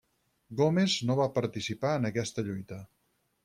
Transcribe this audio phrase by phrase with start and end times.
[0.61, 2.83] Gomes no va participar en aquesta lluita.